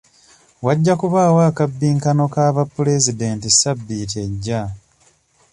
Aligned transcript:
Wajja 0.65 0.93
kubaawo 1.01 1.39
akabbinkano 1.49 2.23
ka 2.33 2.43
ba 2.55 2.63
pulezidenti 2.73 3.47
ssabbiiti 3.51 4.15
ejja. 4.25 4.61